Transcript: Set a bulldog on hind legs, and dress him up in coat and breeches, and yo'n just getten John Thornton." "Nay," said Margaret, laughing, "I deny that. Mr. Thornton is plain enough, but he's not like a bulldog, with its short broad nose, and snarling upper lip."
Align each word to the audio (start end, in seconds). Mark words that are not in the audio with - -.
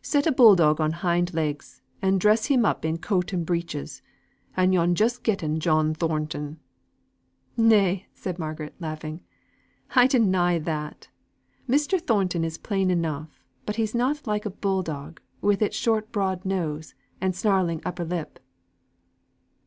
Set 0.00 0.26
a 0.26 0.32
bulldog 0.32 0.80
on 0.80 0.92
hind 0.92 1.34
legs, 1.34 1.82
and 2.00 2.18
dress 2.18 2.46
him 2.46 2.64
up 2.64 2.86
in 2.86 2.96
coat 2.96 3.34
and 3.34 3.44
breeches, 3.44 4.00
and 4.56 4.72
yo'n 4.72 4.94
just 4.94 5.22
getten 5.22 5.60
John 5.60 5.92
Thornton." 5.92 6.58
"Nay," 7.58 8.06
said 8.14 8.38
Margaret, 8.38 8.74
laughing, 8.80 9.20
"I 9.94 10.06
deny 10.06 10.58
that. 10.58 11.08
Mr. 11.68 12.00
Thornton 12.00 12.44
is 12.44 12.56
plain 12.56 12.90
enough, 12.90 13.44
but 13.66 13.76
he's 13.76 13.94
not 13.94 14.26
like 14.26 14.46
a 14.46 14.50
bulldog, 14.50 15.20
with 15.42 15.60
its 15.60 15.76
short 15.76 16.10
broad 16.10 16.46
nose, 16.46 16.94
and 17.20 17.36
snarling 17.36 17.82
upper 17.84 18.06
lip." 18.06 18.38